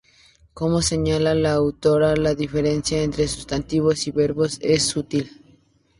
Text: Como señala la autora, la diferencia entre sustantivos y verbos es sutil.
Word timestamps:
Como 0.55 0.81
señala 0.81 1.35
la 1.35 1.51
autora, 1.51 2.15
la 2.15 2.33
diferencia 2.33 3.03
entre 3.03 3.27
sustantivos 3.27 4.07
y 4.07 4.11
verbos 4.11 4.57
es 4.59 4.81
sutil. 4.81 5.29